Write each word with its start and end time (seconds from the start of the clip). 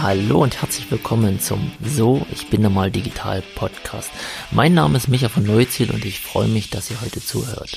Hallo 0.00 0.44
und 0.44 0.60
herzlich 0.62 0.88
willkommen 0.92 1.40
zum 1.40 1.72
So, 1.82 2.24
ich 2.30 2.48
bin 2.48 2.64
einmal 2.64 2.88
digital 2.88 3.42
Podcast. 3.56 4.12
Mein 4.52 4.72
Name 4.72 4.96
ist 4.96 5.08
Micha 5.08 5.28
von 5.28 5.42
Neuziel 5.42 5.90
und 5.90 6.04
ich 6.04 6.20
freue 6.20 6.46
mich, 6.46 6.70
dass 6.70 6.88
ihr 6.88 7.00
heute 7.00 7.20
zuhört. 7.20 7.76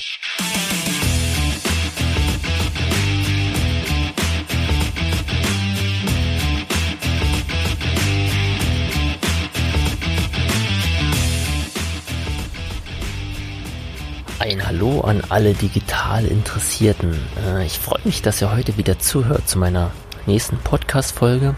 Ein 14.38 14.64
Hallo 14.64 15.00
an 15.00 15.22
alle 15.28 15.54
digital 15.54 16.24
Interessierten. 16.24 17.18
Äh, 17.44 17.66
ich 17.66 17.80
freue 17.80 18.00
mich, 18.04 18.22
dass 18.22 18.40
ihr 18.40 18.54
heute 18.54 18.76
wieder 18.76 19.00
zuhört 19.00 19.48
zu 19.48 19.58
meiner 19.58 19.90
nächsten 20.26 20.58
Podcast-Folge. 20.58 21.56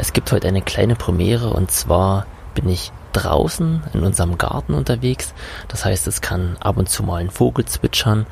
Es 0.00 0.12
gibt 0.12 0.30
heute 0.30 0.46
eine 0.46 0.62
kleine 0.62 0.94
Premiere 0.94 1.50
und 1.50 1.72
zwar 1.72 2.26
bin 2.54 2.68
ich 2.68 2.92
draußen 3.12 3.82
in 3.92 4.04
unserem 4.04 4.38
Garten 4.38 4.74
unterwegs. 4.74 5.34
Das 5.66 5.84
heißt, 5.84 6.06
es 6.06 6.20
kann 6.20 6.56
ab 6.60 6.76
und 6.76 6.88
zu 6.88 7.02
mal 7.02 7.16
ein 7.16 7.30
Vogel 7.30 7.64
zwitschern, 7.64 8.26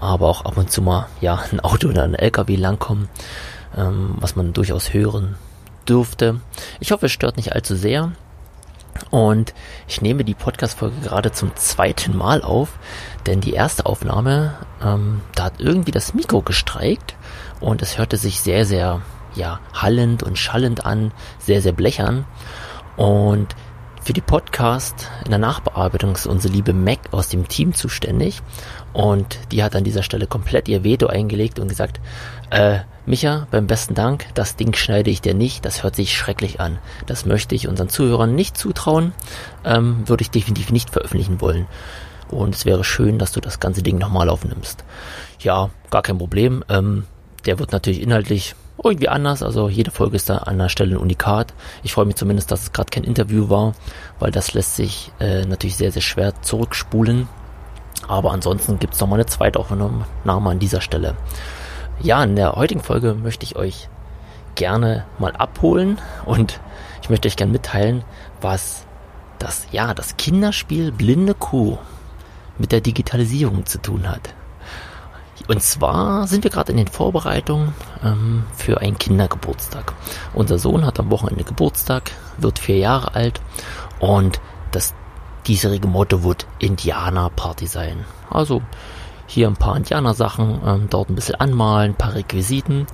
aber 0.00 0.28
auch 0.28 0.44
ab 0.44 0.56
und 0.56 0.70
zu 0.72 0.82
mal 0.82 1.06
ja 1.20 1.40
ein 1.52 1.60
Auto 1.60 1.88
oder 1.88 2.02
ein 2.02 2.16
LKW 2.16 2.56
langkommen, 2.56 3.08
ähm, 3.76 4.16
was 4.18 4.34
man 4.34 4.52
durchaus 4.52 4.92
hören 4.92 5.36
dürfte. 5.88 6.40
Ich 6.80 6.90
hoffe, 6.90 7.06
es 7.06 7.12
stört 7.12 7.36
nicht 7.36 7.52
allzu 7.52 7.76
sehr. 7.76 8.10
Und 9.10 9.54
ich 9.88 10.02
nehme 10.02 10.24
die 10.24 10.34
Podcast-Folge 10.34 10.96
gerade 11.02 11.30
zum 11.30 11.54
zweiten 11.56 12.16
Mal 12.16 12.42
auf, 12.42 12.78
denn 13.26 13.40
die 13.40 13.54
erste 13.54 13.86
Aufnahme, 13.86 14.54
ähm, 14.84 15.22
da 15.34 15.44
hat 15.44 15.54
irgendwie 15.60 15.92
das 15.92 16.14
Mikro 16.14 16.42
gestreikt 16.42 17.14
und 17.60 17.80
es 17.80 17.96
hörte 17.96 18.16
sich 18.16 18.40
sehr, 18.40 18.66
sehr 18.66 19.00
ja, 19.34 19.60
hallend 19.72 20.22
und 20.22 20.38
schallend 20.38 20.84
an, 20.86 21.12
sehr, 21.38 21.62
sehr 21.62 21.72
blechern. 21.72 22.24
Und 22.96 23.54
für 24.02 24.12
die 24.12 24.20
Podcast 24.20 25.08
in 25.24 25.30
der 25.30 25.38
Nachbearbeitung 25.38 26.12
ist 26.12 26.26
unsere 26.26 26.52
liebe 26.52 26.72
Mac 26.72 26.98
aus 27.12 27.28
dem 27.28 27.46
Team 27.46 27.72
zuständig. 27.72 28.42
Und 28.92 29.38
die 29.52 29.62
hat 29.62 29.76
an 29.76 29.84
dieser 29.84 30.02
Stelle 30.02 30.26
komplett 30.26 30.68
ihr 30.68 30.82
Veto 30.82 31.06
eingelegt 31.06 31.60
und 31.60 31.68
gesagt, 31.68 32.00
äh, 32.50 32.80
Micha, 33.06 33.46
beim 33.50 33.66
besten 33.66 33.94
Dank, 33.94 34.26
das 34.34 34.56
Ding 34.56 34.74
schneide 34.74 35.10
ich 35.10 35.20
dir 35.20 35.34
nicht, 35.34 35.64
das 35.64 35.82
hört 35.82 35.96
sich 35.96 36.16
schrecklich 36.16 36.60
an. 36.60 36.78
Das 37.06 37.26
möchte 37.26 37.54
ich 37.54 37.68
unseren 37.68 37.88
Zuhörern 37.88 38.34
nicht 38.34 38.56
zutrauen, 38.56 39.12
ähm, 39.64 40.08
würde 40.08 40.22
ich 40.22 40.30
definitiv 40.30 40.72
nicht 40.72 40.90
veröffentlichen 40.90 41.40
wollen. 41.40 41.66
Und 42.28 42.54
es 42.54 42.64
wäre 42.64 42.82
schön, 42.82 43.18
dass 43.18 43.32
du 43.32 43.40
das 43.40 43.60
ganze 43.60 43.82
Ding 43.82 43.98
nochmal 43.98 44.28
aufnimmst. 44.28 44.84
Ja, 45.40 45.70
gar 45.90 46.02
kein 46.02 46.18
Problem. 46.18 46.64
Ähm, 46.68 47.04
der 47.44 47.58
wird 47.58 47.72
natürlich 47.72 48.02
inhaltlich 48.02 48.54
irgendwie 48.84 49.08
anders. 49.08 49.42
Also 49.42 49.68
jede 49.68 49.90
Folge 49.90 50.16
ist 50.16 50.28
da 50.28 50.38
an 50.38 50.54
einer 50.54 50.68
Stelle 50.68 50.96
ein 50.96 51.00
Unikat. 51.00 51.54
Ich 51.82 51.92
freue 51.92 52.06
mich 52.06 52.16
zumindest, 52.16 52.50
dass 52.50 52.62
es 52.62 52.72
gerade 52.72 52.90
kein 52.90 53.04
Interview 53.04 53.48
war, 53.48 53.74
weil 54.18 54.30
das 54.30 54.54
lässt 54.54 54.76
sich 54.76 55.12
äh, 55.20 55.44
natürlich 55.44 55.76
sehr, 55.76 55.92
sehr 55.92 56.02
schwer 56.02 56.40
zurückspulen. 56.42 57.28
Aber 58.08 58.32
ansonsten 58.32 58.78
gibt 58.78 58.94
es 58.94 59.00
nochmal 59.00 59.20
eine 59.20 59.26
Zweitaufnahme 59.26 60.04
an 60.24 60.58
dieser 60.58 60.80
Stelle. 60.80 61.16
Ja, 62.00 62.22
in 62.24 62.36
der 62.36 62.52
heutigen 62.52 62.82
Folge 62.82 63.14
möchte 63.14 63.44
ich 63.44 63.56
euch 63.56 63.88
gerne 64.54 65.04
mal 65.18 65.32
abholen 65.32 65.98
und 66.24 66.60
ich 67.00 67.10
möchte 67.10 67.28
euch 67.28 67.36
gerne 67.36 67.52
mitteilen, 67.52 68.04
was 68.40 68.84
das, 69.38 69.66
ja, 69.72 69.94
das 69.94 70.16
Kinderspiel 70.16 70.92
Blinde 70.92 71.34
Kuh 71.34 71.78
mit 72.58 72.72
der 72.72 72.80
Digitalisierung 72.80 73.66
zu 73.66 73.80
tun 73.80 74.08
hat. 74.08 74.34
Und 75.48 75.62
zwar 75.62 76.26
sind 76.26 76.44
wir 76.44 76.50
gerade 76.50 76.70
in 76.70 76.78
den 76.78 76.86
Vorbereitungen 76.86 77.74
ähm, 78.04 78.44
für 78.54 78.80
einen 78.80 78.98
Kindergeburtstag. 78.98 79.92
Unser 80.34 80.58
Sohn 80.58 80.86
hat 80.86 81.00
am 81.00 81.10
Wochenende 81.10 81.44
Geburtstag, 81.44 82.12
wird 82.38 82.58
vier 82.58 82.78
Jahre 82.78 83.14
alt 83.14 83.40
und 83.98 84.40
das 84.70 84.94
diesjährige 85.46 85.88
Motto 85.88 86.22
wird 86.22 86.46
Indianer 86.58 87.30
Party 87.30 87.66
sein. 87.66 88.04
Also 88.30 88.62
hier 89.26 89.48
ein 89.48 89.56
paar 89.56 89.76
Indianer-Sachen, 89.76 90.60
ähm, 90.64 90.86
dort 90.88 91.10
ein 91.10 91.14
bisschen 91.16 91.34
anmalen, 91.36 91.92
ein 91.92 91.96
paar 91.96 92.14
Requisiten 92.14 92.86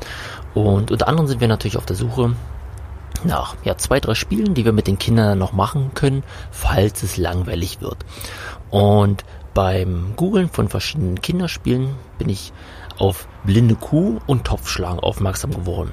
und 0.55 0.91
unter 0.91 1.09
anderem 1.09 1.27
sind 1.27 1.41
wir 1.41 1.49
natürlich 1.49 1.77
auf 1.77 1.87
der 1.87 1.97
Suche 1.97 2.35
nach 3.25 3.57
ja, 3.65 3.77
zwei, 3.77 4.01
drei 4.01 4.15
Spielen, 4.15 4.55
die 4.55 4.65
wir 4.65 4.73
mit 4.73 4.87
den 4.87 4.99
Kindern 4.99 5.39
noch 5.39 5.53
machen 5.53 5.91
können, 5.95 6.23
falls 6.51 7.03
es 7.03 7.17
langweilig 7.17 7.81
wird. 7.81 7.99
Und 8.71 9.25
beim 9.55 10.13
Googlen 10.17 10.49
von 10.49 10.69
verschiedenen 10.69 11.21
Kinderspielen 11.21 11.97
bin 12.19 12.29
ich 12.29 12.53
auf 12.99 13.29
blinde 13.45 13.75
Kuh 13.75 14.19
und 14.27 14.45
Topfschlagen 14.45 15.01
aufmerksam 15.01 15.53
geworden. 15.53 15.93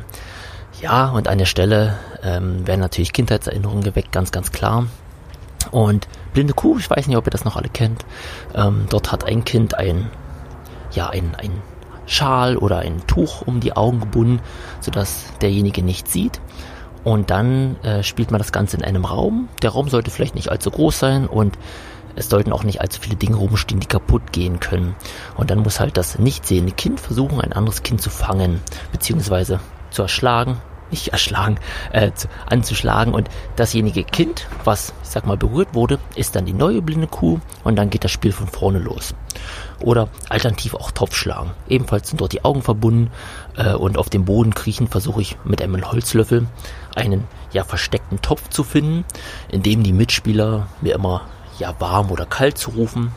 Ja, 0.81 1.09
und 1.09 1.27
an 1.27 1.37
der 1.37 1.45
Stelle 1.45 1.97
ähm, 2.23 2.67
werden 2.67 2.81
natürlich 2.81 3.13
Kindheitserinnerungen 3.13 3.83
geweckt, 3.83 4.11
ganz, 4.11 4.31
ganz 4.31 4.51
klar. 4.51 4.87
Und 5.71 6.07
blinde 6.33 6.53
Kuh, 6.53 6.77
ich 6.77 6.89
weiß 6.89 7.07
nicht, 7.07 7.17
ob 7.17 7.25
ihr 7.25 7.31
das 7.31 7.45
noch 7.45 7.55
alle 7.55 7.69
kennt. 7.69 8.05
Ähm, 8.53 8.87
dort 8.89 9.11
hat 9.11 9.23
ein 9.23 9.45
Kind 9.45 9.75
ein, 9.75 10.09
ja, 10.91 11.09
ein, 11.09 11.35
ein 11.35 11.61
Schal 12.05 12.57
oder 12.57 12.79
ein 12.79 13.05
Tuch 13.07 13.41
um 13.45 13.59
die 13.59 13.75
Augen 13.75 13.99
gebunden, 13.99 14.41
sodass 14.79 15.25
derjenige 15.41 15.81
nicht 15.81 16.07
sieht. 16.07 16.41
Und 17.03 17.29
dann 17.29 17.77
äh, 17.83 18.03
spielt 18.03 18.31
man 18.31 18.39
das 18.39 18.51
Ganze 18.51 18.77
in 18.77 18.83
einem 18.83 19.05
Raum. 19.05 19.47
Der 19.61 19.69
Raum 19.69 19.89
sollte 19.89 20.11
vielleicht 20.11 20.35
nicht 20.35 20.49
allzu 20.49 20.71
groß 20.71 20.97
sein 20.97 21.27
und 21.27 21.57
es 22.15 22.29
sollten 22.29 22.53
auch 22.53 22.63
nicht 22.63 22.81
allzu 22.81 23.01
viele 23.01 23.15
Dinge 23.15 23.35
rumstehen, 23.35 23.79
die 23.79 23.87
kaputt 23.87 24.31
gehen 24.31 24.59
können. 24.59 24.95
Und 25.35 25.49
dann 25.49 25.59
muss 25.59 25.79
halt 25.79 25.97
das 25.97 26.17
nicht 26.17 26.45
sehende 26.45 26.71
Kind 26.71 26.99
versuchen, 26.99 27.41
ein 27.41 27.53
anderes 27.53 27.83
Kind 27.83 28.01
zu 28.01 28.09
fangen, 28.09 28.61
beziehungsweise 28.91 29.59
zu 29.91 30.03
erschlagen, 30.03 30.57
nicht 30.91 31.09
erschlagen, 31.09 31.57
äh, 31.91 32.11
zu, 32.13 32.27
anzuschlagen. 32.45 33.13
Und 33.13 33.29
dasjenige 33.55 34.03
Kind, 34.03 34.47
was, 34.63 34.93
ich 35.03 35.09
sag 35.09 35.25
mal, 35.25 35.35
berührt 35.35 35.73
wurde, 35.73 35.99
ist 36.15 36.35
dann 36.35 36.45
die 36.45 36.53
neue 36.53 36.81
blinde 36.81 37.07
Kuh 37.07 37.39
und 37.63 37.75
dann 37.75 37.89
geht 37.89 38.03
das 38.03 38.11
Spiel 38.11 38.31
von 38.31 38.47
vorne 38.47 38.79
los. 38.79 39.13
Oder 39.81 40.07
alternativ 40.29 40.73
auch 40.75 40.91
Topfschlagen. 40.91 41.51
Ebenfalls 41.67 42.09
sind 42.09 42.21
dort 42.21 42.33
die 42.33 42.45
Augen 42.45 42.61
verbunden 42.61 43.11
äh, 43.57 43.73
und 43.73 43.97
auf 43.97 44.09
dem 44.09 44.25
Boden 44.25 44.53
kriechen 44.53 44.87
versuche 44.87 45.21
ich 45.21 45.37
mit 45.43 45.61
einem 45.61 45.91
Holzlöffel 45.91 46.47
einen 46.95 47.25
ja 47.51 47.63
versteckten 47.63 48.21
Topf 48.21 48.49
zu 48.49 48.63
finden, 48.63 49.05
in 49.49 49.63
dem 49.63 49.83
die 49.83 49.93
Mitspieler 49.93 50.67
mir 50.81 50.95
immer 50.95 51.21
ja 51.59 51.75
warm 51.79 52.11
oder 52.11 52.25
kalt 52.25 52.57
zu 52.57 52.71
rufen, 52.71 53.11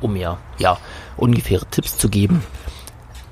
um 0.00 0.12
mir 0.12 0.38
ja 0.58 0.78
ungefähre 1.16 1.66
Tipps 1.66 1.96
zu 1.98 2.08
geben, 2.08 2.42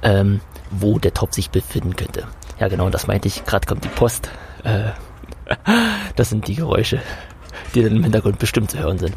ähm, 0.03 0.41
wo 0.71 0.99
der 0.99 1.15
Topf 1.15 1.35
sich 1.35 1.51
befinden 1.51 1.97
könnte. 1.97 2.27
Ja 2.59 2.69
genau, 2.69 2.89
das 2.91 3.07
meinte 3.07 3.29
ich. 3.29 3.45
Gerade 3.45 3.67
kommt 3.67 3.85
die 3.85 3.89
Post. 3.89 4.31
Äh, 4.65 4.91
das 6.17 6.31
sind 6.31 6.49
die 6.49 6.55
Geräusche, 6.55 7.01
die 7.75 7.83
dann 7.83 7.97
im 7.97 8.03
Hintergrund 8.03 8.39
bestimmt 8.39 8.71
zu 8.71 8.79
hören 8.79 8.99
sind. 8.99 9.15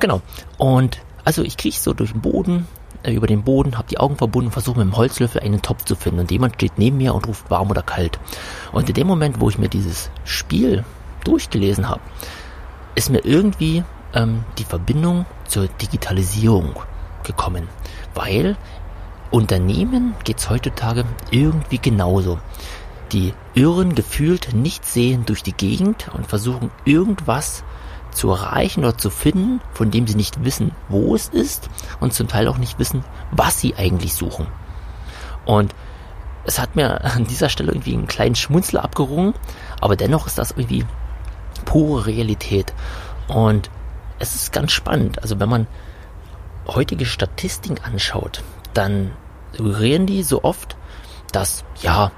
Genau. 0.00 0.22
Und 0.56 0.98
also 1.24 1.42
ich 1.42 1.56
kriege 1.56 1.76
so 1.76 1.92
durch 1.92 2.12
den 2.12 2.20
Boden, 2.20 2.66
äh, 3.02 3.12
über 3.12 3.26
den 3.26 3.42
Boden, 3.42 3.76
habe 3.76 3.88
die 3.88 3.98
Augen 3.98 4.16
verbunden, 4.16 4.50
versuche 4.50 4.78
mit 4.78 4.86
dem 4.86 4.96
Holzlöffel 4.96 5.40
einen 5.40 5.62
Topf 5.62 5.84
zu 5.84 5.96
finden. 5.96 6.20
Und 6.20 6.30
jemand 6.30 6.54
steht 6.54 6.78
neben 6.78 6.96
mir 6.96 7.14
und 7.14 7.26
ruft 7.26 7.50
warm 7.50 7.70
oder 7.70 7.82
kalt. 7.82 8.18
Und 8.72 8.88
in 8.88 8.94
dem 8.94 9.06
Moment, 9.06 9.40
wo 9.40 9.48
ich 9.48 9.58
mir 9.58 9.68
dieses 9.68 10.10
Spiel 10.24 10.84
durchgelesen 11.24 11.88
habe, 11.88 12.00
ist 12.94 13.10
mir 13.10 13.24
irgendwie 13.24 13.84
ähm, 14.14 14.44
die 14.58 14.64
Verbindung 14.64 15.26
zur 15.46 15.68
Digitalisierung 15.68 16.74
gekommen, 17.22 17.68
weil 18.14 18.56
Unternehmen 19.30 20.14
geht's 20.24 20.48
heutzutage 20.48 21.04
irgendwie 21.30 21.78
genauso. 21.78 22.38
Die 23.12 23.34
irren 23.54 23.94
gefühlt 23.94 24.54
nicht 24.54 24.84
sehen 24.84 25.24
durch 25.26 25.42
die 25.42 25.52
Gegend 25.52 26.10
und 26.14 26.26
versuchen 26.26 26.70
irgendwas 26.84 27.64
zu 28.10 28.30
erreichen 28.30 28.84
oder 28.84 28.96
zu 28.96 29.10
finden, 29.10 29.60
von 29.72 29.90
dem 29.90 30.06
sie 30.06 30.16
nicht 30.16 30.44
wissen, 30.44 30.72
wo 30.88 31.14
es 31.14 31.28
ist 31.28 31.68
und 32.00 32.12
zum 32.12 32.28
Teil 32.28 32.48
auch 32.48 32.58
nicht 32.58 32.78
wissen, 32.78 33.04
was 33.30 33.60
sie 33.60 33.76
eigentlich 33.76 34.14
suchen. 34.14 34.46
Und 35.44 35.74
es 36.44 36.58
hat 36.58 36.76
mir 36.76 37.04
an 37.04 37.26
dieser 37.26 37.48
Stelle 37.48 37.72
irgendwie 37.72 37.94
einen 37.94 38.06
kleinen 38.06 38.34
Schmunzler 38.34 38.82
abgerungen, 38.84 39.34
aber 39.80 39.96
dennoch 39.96 40.26
ist 40.26 40.38
das 40.38 40.52
irgendwie 40.52 40.84
pure 41.64 42.06
Realität. 42.06 42.72
Und 43.28 43.70
es 44.18 44.34
ist 44.34 44.52
ganz 44.52 44.72
spannend. 44.72 45.22
Also 45.22 45.40
wenn 45.40 45.48
man 45.48 45.66
heutige 46.66 47.06
Statistiken 47.06 47.78
anschaut, 47.82 48.42
dann 48.74 49.12
suggerieren 49.56 50.06
die 50.06 50.22
so 50.22 50.44
oft, 50.44 50.76
dass 51.32 51.64
ja 51.80 52.10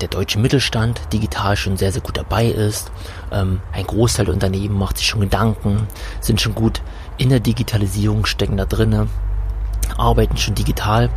der 0.00 0.08
deutsche 0.08 0.38
Mittelstand 0.38 1.00
digital 1.12 1.56
schon 1.56 1.76
sehr, 1.76 1.92
sehr 1.92 2.02
gut 2.02 2.16
dabei 2.16 2.46
ist. 2.46 2.90
Ähm, 3.30 3.60
ein 3.72 3.86
Großteil 3.86 4.26
der 4.26 4.34
Unternehmen 4.34 4.76
macht 4.76 4.98
sich 4.98 5.06
schon 5.06 5.20
Gedanken, 5.20 5.86
sind 6.20 6.40
schon 6.40 6.54
gut 6.54 6.82
in 7.18 7.28
der 7.28 7.40
Digitalisierung, 7.40 8.26
stecken 8.26 8.56
da 8.56 8.64
drinnen, 8.64 9.08
arbeiten 9.96 10.36
schon 10.36 10.54
digital. 10.54 11.08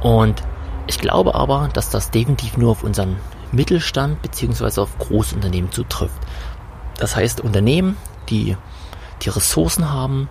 Und 0.00 0.42
ich 0.86 0.98
glaube 0.98 1.34
aber, 1.34 1.68
dass 1.72 1.90
das 1.90 2.10
definitiv 2.10 2.56
nur 2.56 2.70
auf 2.70 2.84
unseren 2.84 3.16
Mittelstand 3.52 4.22
beziehungsweise 4.22 4.82
auf 4.82 4.96
Großunternehmen 4.98 5.72
zutrifft. 5.72 6.20
Das 6.98 7.16
heißt, 7.16 7.40
Unternehmen, 7.40 7.96
die 8.28 8.56
die 9.22 9.28
Ressourcen 9.28 9.90
haben, 9.90 10.28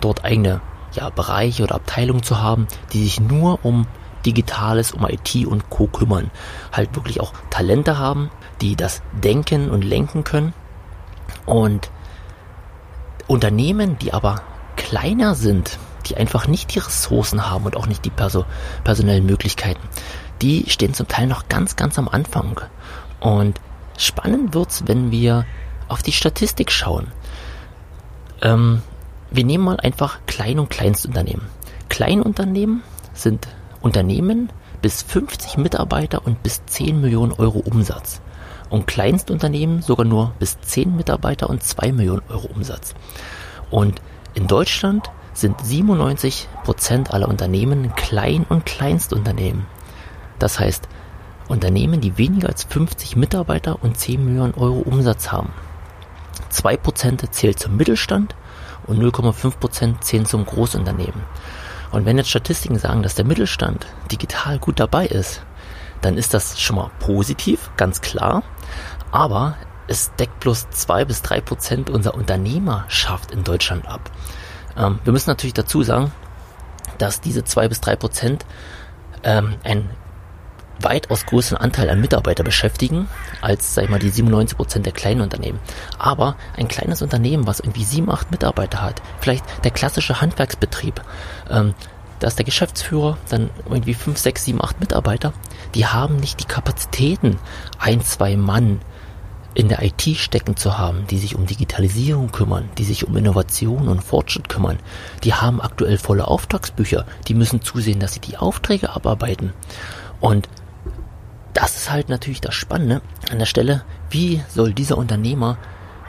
dort 0.00 0.24
eigene 0.24 0.60
ja, 0.92 1.10
Bereiche 1.10 1.62
oder 1.62 1.76
Abteilungen 1.76 2.22
zu 2.22 2.40
haben, 2.40 2.66
die 2.92 3.02
sich 3.02 3.20
nur 3.20 3.64
um 3.64 3.86
Digitales, 4.24 4.92
um 4.92 5.06
IT 5.06 5.46
und 5.46 5.70
Co. 5.70 5.86
kümmern. 5.86 6.30
Halt 6.72 6.94
wirklich 6.94 7.20
auch 7.20 7.32
Talente 7.50 7.98
haben, 7.98 8.30
die 8.60 8.76
das 8.76 9.02
denken 9.12 9.70
und 9.70 9.82
lenken 9.82 10.24
können. 10.24 10.54
Und 11.46 11.90
Unternehmen, 13.26 13.98
die 13.98 14.12
aber 14.12 14.42
kleiner 14.76 15.34
sind, 15.34 15.78
die 16.06 16.16
einfach 16.16 16.46
nicht 16.46 16.74
die 16.74 16.78
Ressourcen 16.78 17.50
haben 17.50 17.64
und 17.64 17.76
auch 17.76 17.86
nicht 17.86 18.04
die 18.04 18.10
perso 18.10 18.44
personellen 18.82 19.26
Möglichkeiten, 19.26 19.80
die 20.42 20.68
stehen 20.68 20.94
zum 20.94 21.08
Teil 21.08 21.26
noch 21.26 21.48
ganz, 21.48 21.76
ganz 21.76 21.98
am 21.98 22.08
Anfang. 22.08 22.60
Und 23.20 23.60
spannend 23.96 24.54
wird's, 24.54 24.84
wenn 24.86 25.10
wir 25.10 25.46
auf 25.88 26.02
die 26.02 26.12
Statistik 26.12 26.70
schauen. 26.70 27.12
Ähm, 28.44 28.82
wir 29.30 29.44
nehmen 29.44 29.64
mal 29.64 29.80
einfach 29.80 30.20
Klein- 30.26 30.60
und 30.60 30.70
Kleinstunternehmen. 30.70 31.46
Kleinunternehmen 31.88 32.82
sind 33.14 33.48
Unternehmen 33.80 34.50
bis 34.82 35.02
50 35.02 35.56
Mitarbeiter 35.56 36.24
und 36.26 36.42
bis 36.42 36.64
10 36.66 37.00
Millionen 37.00 37.32
Euro 37.32 37.58
Umsatz. 37.58 38.20
Und 38.70 38.86
Kleinstunternehmen 38.86 39.82
sogar 39.82 40.06
nur 40.06 40.32
bis 40.38 40.60
10 40.60 40.94
Mitarbeiter 40.94 41.48
und 41.48 41.62
2 41.62 41.92
Millionen 41.92 42.22
Euro 42.28 42.48
Umsatz. 42.54 42.94
Und 43.70 44.00
in 44.34 44.46
Deutschland 44.46 45.10
sind 45.32 45.60
97 45.64 46.48
Prozent 46.64 47.12
aller 47.12 47.28
Unternehmen 47.28 47.94
Klein- 47.94 48.46
und 48.48 48.66
Kleinstunternehmen. 48.66 49.66
Das 50.38 50.60
heißt, 50.60 50.88
Unternehmen, 51.48 52.00
die 52.00 52.18
weniger 52.18 52.48
als 52.48 52.64
50 52.64 53.16
Mitarbeiter 53.16 53.82
und 53.82 53.98
10 53.98 54.24
Millionen 54.24 54.54
Euro 54.54 54.80
Umsatz 54.80 55.32
haben. 55.32 55.52
2% 56.54 57.30
zählt 57.30 57.58
zum 57.58 57.76
Mittelstand 57.76 58.34
und 58.86 59.02
0,5% 59.02 60.00
zählen 60.00 60.26
zum 60.26 60.46
Großunternehmen. 60.46 61.22
Und 61.90 62.06
wenn 62.06 62.18
jetzt 62.18 62.30
Statistiken 62.30 62.78
sagen, 62.78 63.02
dass 63.02 63.14
der 63.14 63.24
Mittelstand 63.24 63.86
digital 64.10 64.58
gut 64.58 64.80
dabei 64.80 65.06
ist, 65.06 65.42
dann 66.00 66.16
ist 66.18 66.34
das 66.34 66.60
schon 66.60 66.76
mal 66.76 66.90
positiv, 66.98 67.70
ganz 67.76 68.00
klar. 68.00 68.42
Aber 69.10 69.56
es 69.86 70.12
deckt 70.16 70.40
bloß 70.40 70.70
2 70.70 71.04
bis 71.04 71.22
3% 71.22 71.90
unserer 71.90 72.14
Unternehmerschaft 72.14 73.30
in 73.30 73.44
Deutschland 73.44 73.86
ab. 73.86 74.10
Ähm, 74.76 74.98
wir 75.04 75.12
müssen 75.12 75.30
natürlich 75.30 75.54
dazu 75.54 75.82
sagen, 75.82 76.12
dass 76.98 77.20
diese 77.20 77.44
2 77.44 77.68
bis 77.68 77.80
3% 77.80 78.40
ähm, 79.22 79.54
ein 79.64 79.88
weitaus 80.80 81.26
größeren 81.26 81.58
Anteil 81.58 81.90
an 81.90 82.00
Mitarbeiter 82.00 82.44
beschäftigen, 82.44 83.08
als, 83.40 83.74
sag 83.74 83.84
ich 83.84 83.90
mal, 83.90 83.98
die 83.98 84.10
97 84.10 84.56
Prozent 84.56 84.86
der 84.86 84.92
kleinen 84.92 85.20
Unternehmen. 85.20 85.58
Aber 85.98 86.36
ein 86.56 86.68
kleines 86.68 87.02
Unternehmen, 87.02 87.46
was 87.46 87.60
irgendwie 87.60 87.84
sieben, 87.84 88.10
acht 88.10 88.30
Mitarbeiter 88.30 88.82
hat, 88.82 89.02
vielleicht 89.20 89.44
der 89.64 89.70
klassische 89.70 90.20
Handwerksbetrieb, 90.20 91.02
ähm, 91.50 91.74
da 92.20 92.28
ist 92.28 92.38
der 92.38 92.44
Geschäftsführer, 92.44 93.18
dann 93.28 93.50
irgendwie 93.68 93.94
fünf, 93.94 94.18
sechs, 94.18 94.44
sieben, 94.44 94.62
acht 94.62 94.80
Mitarbeiter, 94.80 95.32
die 95.74 95.86
haben 95.86 96.16
nicht 96.16 96.40
die 96.40 96.46
Kapazitäten, 96.46 97.38
ein, 97.78 98.02
zwei 98.02 98.36
Mann 98.36 98.80
in 99.54 99.68
der 99.68 99.82
IT 99.82 100.02
stecken 100.16 100.56
zu 100.56 100.78
haben, 100.78 101.06
die 101.08 101.18
sich 101.18 101.36
um 101.36 101.46
Digitalisierung 101.46 102.32
kümmern, 102.32 102.68
die 102.76 102.84
sich 102.84 103.06
um 103.06 103.16
Innovation 103.16 103.88
und 103.88 104.02
Fortschritt 104.02 104.48
kümmern. 104.48 104.78
Die 105.22 105.34
haben 105.34 105.60
aktuell 105.60 105.96
volle 105.96 106.26
Auftragsbücher, 106.26 107.06
die 107.28 107.34
müssen 107.34 107.62
zusehen, 107.62 108.00
dass 108.00 108.14
sie 108.14 108.20
die 108.20 108.36
Aufträge 108.36 108.90
abarbeiten. 108.90 109.52
Und 110.20 110.48
das 111.54 111.76
ist 111.76 111.90
halt 111.90 112.08
natürlich 112.08 112.40
das 112.40 112.54
Spannende 112.54 113.00
an 113.30 113.38
der 113.38 113.46
Stelle. 113.46 113.84
Wie 114.10 114.42
soll 114.48 114.74
dieser 114.74 114.98
Unternehmer 114.98 115.56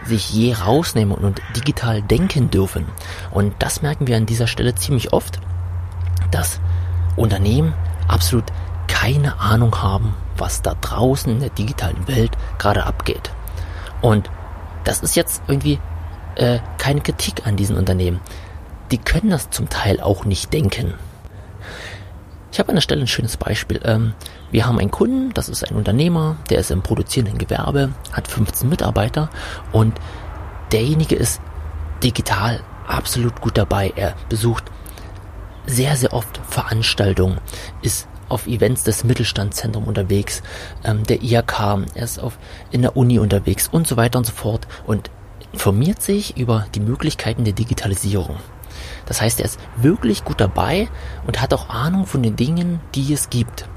sich 0.03 0.31
je 0.31 0.53
rausnehmen 0.53 1.15
und 1.15 1.41
digital 1.55 2.01
denken 2.01 2.49
dürfen? 2.49 2.85
Und 3.31 3.53
das 3.59 3.81
merken 3.81 4.07
wir 4.07 4.17
an 4.17 4.25
dieser 4.25 4.47
Stelle 4.47 4.75
ziemlich 4.75 5.13
oft, 5.13 5.39
dass 6.31 6.59
Unternehmen 7.15 7.73
absolut 8.07 8.45
keine 8.87 9.39
Ahnung 9.39 9.81
haben, 9.81 10.15
was 10.37 10.61
da 10.61 10.73
draußen 10.79 11.31
in 11.31 11.39
der 11.39 11.49
digitalen 11.49 12.07
Welt 12.07 12.31
gerade 12.57 12.85
abgeht. 12.85 13.31
Und 14.01 14.29
das 14.83 15.01
ist 15.01 15.15
jetzt 15.15 15.43
irgendwie 15.47 15.79
äh, 16.35 16.59
keine 16.77 17.01
Kritik 17.01 17.45
an 17.45 17.55
diesen 17.55 17.77
Unternehmen. 17.77 18.19
Die 18.91 18.97
können 18.97 19.29
das 19.29 19.49
zum 19.49 19.69
Teil 19.69 19.99
auch 19.99 20.25
nicht 20.25 20.53
denken. 20.53 20.95
Ich 22.51 22.59
habe 22.59 22.69
an 22.69 22.75
der 22.75 22.81
Stelle 22.81 23.01
ein 23.01 23.07
schönes 23.07 23.37
Beispiel. 23.37 23.81
Ähm, 23.83 24.13
wir 24.51 24.65
haben 24.65 24.79
einen 24.79 24.91
Kunden, 24.91 25.33
das 25.33 25.49
ist 25.49 25.63
ein 25.63 25.75
Unternehmer, 25.75 26.37
der 26.49 26.59
ist 26.59 26.71
im 26.71 26.81
produzierenden 26.81 27.37
Gewerbe, 27.37 27.91
hat 28.11 28.27
15 28.27 28.69
Mitarbeiter 28.69 29.29
und 29.71 29.93
derjenige 30.71 31.15
ist 31.15 31.41
digital 32.03 32.61
absolut 32.87 33.41
gut 33.41 33.57
dabei. 33.57 33.91
Er 33.95 34.15
besucht 34.29 34.65
sehr, 35.65 35.95
sehr 35.95 36.13
oft 36.13 36.39
Veranstaltungen, 36.47 37.39
ist 37.81 38.07
auf 38.29 38.47
Events 38.47 38.83
des 38.83 39.03
Mittelstandszentrums 39.03 39.87
unterwegs, 39.87 40.41
ähm, 40.83 41.03
der 41.03 41.21
IHK, 41.21 41.85
er 41.93 42.03
ist 42.03 42.19
auf, 42.19 42.37
in 42.71 42.81
der 42.81 42.97
Uni 42.97 43.19
unterwegs 43.19 43.67
und 43.67 43.87
so 43.87 43.97
weiter 43.97 44.19
und 44.19 44.25
so 44.25 44.33
fort 44.33 44.67
und 44.85 45.11
informiert 45.51 46.01
sich 46.01 46.37
über 46.37 46.67
die 46.75 46.79
Möglichkeiten 46.79 47.43
der 47.43 47.53
Digitalisierung. 47.53 48.37
Das 49.05 49.21
heißt, 49.21 49.39
er 49.39 49.45
ist 49.45 49.59
wirklich 49.77 50.23
gut 50.23 50.41
dabei 50.41 50.89
und 51.27 51.41
hat 51.41 51.53
auch 51.53 51.69
Ahnung 51.69 52.05
von 52.05 52.23
den 52.23 52.35
Dingen, 52.35 52.79
die 52.93 53.13
es 53.13 53.29
gibt. 53.29 53.67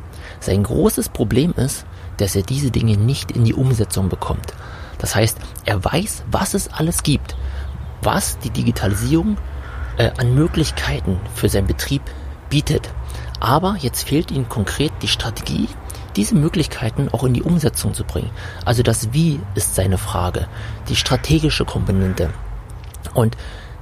Sein 0.41 0.63
großes 0.63 1.09
Problem 1.09 1.53
ist, 1.57 1.85
dass 2.17 2.37
er 2.37 2.43
diese 2.43 2.71
Dinge 2.71 2.97
nicht 2.97 3.31
in 3.31 3.45
die 3.45 3.55
Umsetzung 3.55 4.09
bekommt. 4.09 4.55
Das 4.99 5.15
heißt, 5.15 5.39
er 5.65 5.85
weiß, 5.85 6.25
was 6.31 6.55
es 6.55 6.69
alles 6.69 7.03
gibt, 7.03 7.37
was 8.03 8.39
die 8.39 8.51
Digitalisierung 8.51 9.37
äh, 9.97 10.11
an 10.19 10.35
Möglichkeiten 10.35 11.21
für 11.35 11.49
seinen 11.49 11.67
Betrieb 11.67 12.03
bietet. 12.51 12.91
Aber 13.41 13.77
jetzt 13.79 14.09
fehlt 14.09 14.31
ihm 14.31 14.49
konkret 14.49 14.93
die 15.03 15.09
Strategie, 15.09 15.69
diese 16.17 16.35
Möglichkeiten 16.35 17.09
auch 17.13 17.25
in 17.25 17.35
die 17.35 17.43
Umsetzung 17.43 17.95
zu 17.95 18.05
bringen. 18.05 18.31
Also 18.65 18.83
das 18.83 19.13
Wie 19.13 19.41
ist 19.55 19.75
seine 19.75 19.99
Frage, 19.99 20.49
die 20.89 20.97
strategische 20.97 21.65
Komponente. 21.65 22.31
Und 23.15 23.37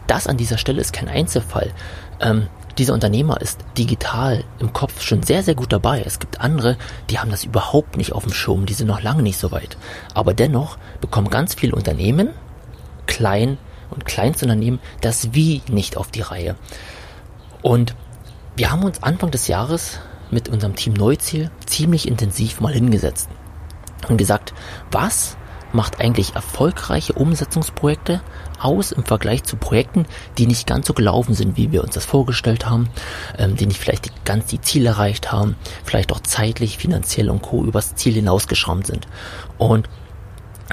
das 0.06 0.26
an 0.26 0.36
dieser 0.36 0.58
Stelle 0.58 0.80
ist 0.80 0.92
kein 0.92 1.08
Einzelfall. 1.08 1.72
Ähm, 2.20 2.48
dieser 2.78 2.94
Unternehmer 2.94 3.40
ist 3.40 3.60
digital 3.78 4.44
im 4.58 4.72
Kopf 4.72 5.00
schon 5.02 5.22
sehr, 5.22 5.42
sehr 5.42 5.54
gut 5.54 5.72
dabei. 5.72 6.02
Es 6.04 6.18
gibt 6.18 6.40
andere, 6.40 6.76
die 7.10 7.18
haben 7.18 7.30
das 7.30 7.44
überhaupt 7.44 7.96
nicht 7.96 8.12
auf 8.12 8.24
dem 8.24 8.32
Schirm, 8.32 8.66
die 8.66 8.74
sind 8.74 8.86
noch 8.86 9.02
lange 9.02 9.22
nicht 9.22 9.38
so 9.38 9.50
weit. 9.50 9.76
Aber 10.14 10.34
dennoch 10.34 10.76
bekommen 11.00 11.30
ganz 11.30 11.54
viele 11.54 11.74
Unternehmen, 11.74 12.30
klein 13.06 13.58
und 13.90 14.04
Kleinstunternehmen, 14.04 14.80
das 15.00 15.32
Wie 15.32 15.62
nicht 15.68 15.96
auf 15.96 16.10
die 16.10 16.20
Reihe. 16.22 16.56
Und 17.62 17.94
wir 18.56 18.70
haben 18.70 18.84
uns 18.84 19.02
Anfang 19.02 19.30
des 19.30 19.48
Jahres 19.48 20.00
mit 20.30 20.48
unserem 20.48 20.74
Team 20.74 20.92
Neuziel 20.92 21.50
ziemlich 21.66 22.08
intensiv 22.08 22.60
mal 22.60 22.72
hingesetzt 22.72 23.28
und 24.08 24.16
gesagt, 24.16 24.54
was 24.90 25.36
macht 25.76 26.00
eigentlich 26.00 26.34
erfolgreiche 26.34 27.12
Umsetzungsprojekte 27.12 28.20
aus 28.58 28.90
im 28.90 29.04
Vergleich 29.04 29.44
zu 29.44 29.56
Projekten, 29.56 30.06
die 30.38 30.46
nicht 30.46 30.66
ganz 30.66 30.86
so 30.86 30.94
gelaufen 30.94 31.34
sind, 31.34 31.56
wie 31.56 31.70
wir 31.70 31.84
uns 31.84 31.94
das 31.94 32.04
vorgestellt 32.04 32.66
haben, 32.66 32.88
ähm, 33.38 33.54
die 33.54 33.66
nicht 33.66 33.78
vielleicht 33.78 34.06
die, 34.06 34.10
ganz 34.24 34.46
die 34.46 34.60
Ziele 34.60 34.88
erreicht 34.88 35.30
haben, 35.30 35.54
vielleicht 35.84 36.10
auch 36.12 36.20
zeitlich, 36.20 36.78
finanziell 36.78 37.30
und 37.30 37.42
co. 37.42 37.62
übers 37.62 37.94
Ziel 37.94 38.14
hinausgeschraubt 38.14 38.86
sind. 38.86 39.06
Und 39.58 39.88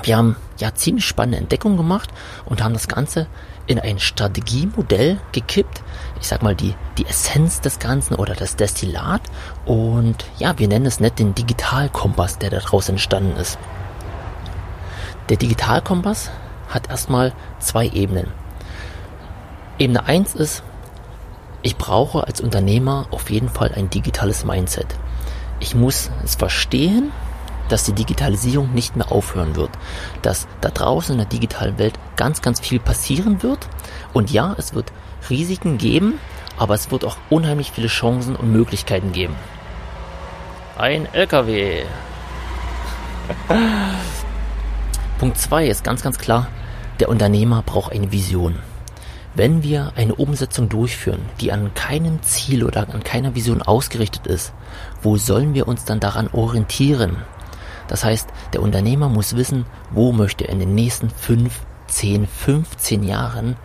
wir 0.02 0.18
haben 0.18 0.36
ja 0.58 0.74
ziemlich 0.74 1.06
spannende 1.06 1.38
Entdeckungen 1.38 1.78
gemacht 1.78 2.10
und 2.46 2.64
haben 2.64 2.74
das 2.74 2.88
Ganze 2.88 3.28
in 3.68 3.80
ein 3.80 4.00
Strategiemodell 4.00 5.20
gekippt. 5.32 5.84
Ich 6.20 6.28
sag 6.28 6.42
mal 6.42 6.56
die, 6.56 6.74
die 6.98 7.06
Essenz 7.06 7.62
des 7.62 7.80
Ganzen 7.80 8.16
oder 8.16 8.34
das 8.34 8.56
Destillat. 8.56 9.22
Und 9.66 10.26
ja, 10.40 10.58
wir 10.58 10.68
nennen 10.68 10.86
es 10.86 11.00
nicht 11.00 11.20
den 11.20 11.36
Digitalkompass, 11.36 12.40
der 12.40 12.50
daraus 12.50 12.90
entstanden 12.90 13.38
ist. 13.38 13.60
Der 15.30 15.38
Digitalkompass 15.38 16.32
hat 16.68 16.90
erstmal 16.90 17.34
zwei 17.60 17.88
Ebenen. 17.88 18.28
Ebene 19.80 20.06
1 20.06 20.36
ist, 20.36 20.64
ich 21.62 21.78
brauche 21.78 22.28
als 22.28 22.42
Unternehmer 22.42 23.08
auf 23.10 23.30
jeden 23.30 23.50
Fall 23.50 23.72
ein 23.74 23.90
digitales 23.90 24.44
Mindset. 24.44 24.88
Ich 25.60 25.76
muss 25.76 26.12
es 26.24 26.36
verstehen, 26.36 27.12
dass 27.70 27.86
die 27.86 27.94
Digitalisierung 27.94 28.74
nicht 28.74 28.98
mehr 28.98 29.12
aufhören 29.12 29.56
wird, 29.56 29.72
dass 30.22 30.48
da 30.60 30.70
draußen 30.70 31.14
in 31.14 31.20
der 31.20 31.28
digitalen 31.28 31.78
Welt 31.78 31.98
ganz, 32.18 32.42
ganz 32.42 32.60
viel 32.60 32.80
passieren 32.80 33.42
wird. 33.42 33.68
Und 34.12 34.30
ja, 34.30 34.54
es 34.58 34.74
wird 34.74 34.92
Risiken 35.30 35.78
geben, 35.78 36.20
aber 36.58 36.74
es 36.76 36.92
wird 36.92 37.06
auch 37.06 37.16
unheimlich 37.30 37.72
viele 37.72 37.88
Chancen 37.88 38.36
und 38.36 38.52
Möglichkeiten 38.52 39.14
geben. 39.14 39.36
Ein 40.78 41.08
LKW. 41.14 41.84
Punkt 45.24 45.38
2 45.38 45.68
ist 45.68 45.86
ganz, 45.86 46.04
ganz 46.04 46.18
klar, 46.18 46.50
der 47.00 47.08
Unternehmer 47.08 47.62
braucht 47.62 47.94
eine 47.94 48.12
Vision. 48.12 48.60
Wenn 49.36 49.64
wir 49.64 49.94
eine 49.96 50.16
Umsetzung 50.16 50.68
durchführen, 50.68 51.22
die 51.40 51.54
an 51.54 51.74
keinem 51.74 52.22
Ziel 52.24 52.66
oder 52.66 52.90
an 52.94 53.06
keiner 53.06 53.34
Vision 53.34 53.62
ausgerichtet 53.62 54.28
ist, 54.28 54.52
wo 55.02 55.16
sollen 55.16 55.54
wir 55.54 55.70
uns 55.70 55.86
dann 55.86 56.02
daran 56.02 56.28
orientieren? 56.34 57.16
Das 57.88 58.04
heißt, 58.04 58.28
der 58.52 58.62
Unternehmer 58.62 59.08
muss 59.08 59.38
wissen, 59.38 59.66
wo 59.92 60.12
möchte 60.12 60.44
er 60.44 60.52
in 60.52 60.60
den 60.60 60.76
nächsten 60.76 61.10
5, 61.10 61.58
10, 61.88 62.28
15 62.28 63.04
Jahren 63.04 63.56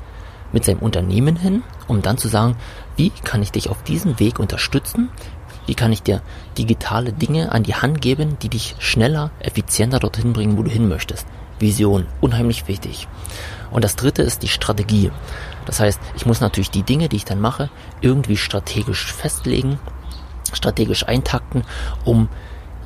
mit 0.53 0.65
seinem 0.65 0.79
Unternehmen 0.79 1.35
hin, 1.35 1.65
um 1.88 2.03
dann 2.03 2.19
zu 2.19 2.29
sagen, 2.29 2.55
wie 2.95 3.11
kann 3.11 3.43
ich 3.43 3.50
dich 3.50 3.69
auf 3.69 3.83
diesem 3.83 4.21
Weg 4.21 4.38
unterstützen? 4.38 5.09
Wie 5.67 5.75
kann 5.75 5.91
ich 5.91 6.05
dir 6.05 6.23
digitale 6.57 7.12
Dinge 7.12 7.50
an 7.50 7.65
die 7.65 7.75
Hand 7.75 8.00
geben, 8.00 8.38
die 8.43 8.49
dich 8.49 8.77
schneller, 8.79 9.33
effizienter 9.41 9.99
dorthin 9.99 10.33
bringen, 10.33 10.57
wo 10.57 10.62
du 10.62 10.71
hin 10.71 10.88
möchtest? 10.88 11.27
Vision, 11.61 12.07
unheimlich 12.21 12.69
wichtig. 12.69 13.09
Und 13.71 13.85
das 13.85 13.97
dritte 13.97 14.23
ist 14.23 14.43
die 14.43 14.49
Strategie. 14.49 15.11
Das 15.67 15.81
heißt, 15.81 16.00
ich 16.17 16.27
muss 16.27 16.41
natürlich 16.41 16.71
die 16.71 16.83
Dinge, 16.83 17.09
die 17.09 17.17
ich 17.17 17.25
dann 17.25 17.41
mache, 17.41 17.71
irgendwie 18.00 18.37
strategisch 18.37 19.12
festlegen, 19.12 19.79
strategisch 20.53 21.07
eintakten, 21.07 21.65
um 22.05 22.29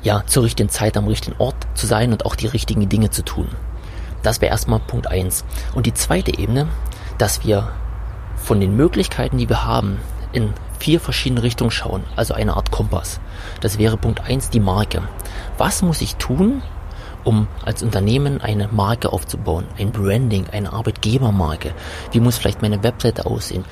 ja 0.03 0.23
zur 0.25 0.43
richtigen 0.43 0.69
Zeit 0.69 0.97
am 0.97 1.07
richtigen 1.07 1.37
Ort 1.39 1.55
zu 1.75 1.87
sein 1.87 2.11
und 2.11 2.25
auch 2.25 2.35
die 2.35 2.47
richtigen 2.47 2.89
Dinge 2.89 3.09
zu 3.09 3.23
tun. 3.23 3.47
Das 4.21 4.41
wäre 4.41 4.51
erstmal 4.51 4.79
Punkt 4.79 5.07
eins. 5.07 5.45
Und 5.73 5.85
die 5.85 5.93
zweite 5.93 6.37
Ebene, 6.37 6.67
dass 7.17 7.45
wir 7.45 7.71
von 8.35 8.59
den 8.59 8.75
Möglichkeiten, 8.75 9.37
die 9.37 9.49
wir 9.49 9.63
haben, 9.63 9.99
in 10.33 10.53
vier 10.79 10.99
verschiedene 10.99 11.43
Richtungen 11.43 11.71
schauen, 11.71 12.03
also 12.15 12.33
eine 12.33 12.57
Art 12.57 12.71
Kompass. 12.71 13.21
Das 13.61 13.77
wäre 13.77 13.97
Punkt 13.97 14.21
eins 14.21 14.49
die 14.49 14.59
Marke. 14.59 15.03
Was 15.57 15.81
muss 15.81 16.01
ich 16.01 16.15
tun, 16.15 16.61
um 17.23 17.47
als 17.63 17.83
Unternehmen 17.83 18.41
eine 18.41 18.67
Marke 18.71 19.11
aufzubauen, 19.11 19.65
ein 19.77 19.91
Branding, 19.91 20.47
eine 20.51 20.73
Arbeitgebermarke? 20.73 21.73
Wie 22.11 22.19
muss 22.19 22.37
vielleicht 22.37 22.61
meine 22.61 22.83
Webseite 22.83 23.25
aussehen? 23.25 23.65